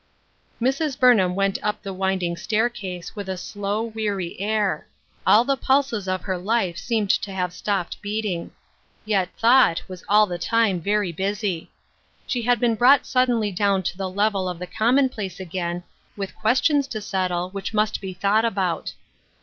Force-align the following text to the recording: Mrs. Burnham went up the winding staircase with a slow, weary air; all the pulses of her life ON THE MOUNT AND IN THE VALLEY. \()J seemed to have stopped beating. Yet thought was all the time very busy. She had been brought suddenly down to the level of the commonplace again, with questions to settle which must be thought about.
Mrs. 0.59 0.99
Burnham 0.99 1.35
went 1.35 1.59
up 1.61 1.83
the 1.83 1.93
winding 1.93 2.35
staircase 2.35 3.15
with 3.15 3.29
a 3.29 3.37
slow, 3.37 3.83
weary 3.83 4.35
air; 4.41 4.87
all 5.27 5.43
the 5.45 5.55
pulses 5.55 6.07
of 6.07 6.23
her 6.23 6.39
life 6.39 6.39
ON 6.39 6.45
THE 6.47 6.51
MOUNT 6.55 6.71
AND 6.71 6.71
IN 6.71 6.71
THE 6.71 6.73
VALLEY. 6.73 6.73
\()J 6.73 6.85
seemed 6.87 7.21
to 7.21 7.33
have 7.41 7.53
stopped 7.53 8.01
beating. 8.01 8.51
Yet 9.05 9.29
thought 9.37 9.83
was 9.87 10.03
all 10.09 10.25
the 10.25 10.39
time 10.39 10.81
very 10.81 11.11
busy. 11.11 11.69
She 12.25 12.41
had 12.41 12.59
been 12.59 12.73
brought 12.73 13.05
suddenly 13.05 13.51
down 13.51 13.83
to 13.83 13.97
the 13.99 14.09
level 14.09 14.49
of 14.49 14.57
the 14.57 14.65
commonplace 14.65 15.39
again, 15.39 15.83
with 16.17 16.35
questions 16.35 16.87
to 16.87 16.99
settle 16.99 17.51
which 17.51 17.71
must 17.75 18.01
be 18.01 18.15
thought 18.15 18.43
about. 18.43 18.93